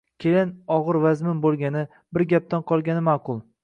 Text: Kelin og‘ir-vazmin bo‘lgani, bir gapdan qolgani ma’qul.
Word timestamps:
Kelin 0.23 0.53
og‘ir-vazmin 0.77 1.45
bo‘lgani, 1.45 1.87
bir 2.19 2.29
gapdan 2.35 2.69
qolgani 2.75 3.09
ma’qul. 3.15 3.45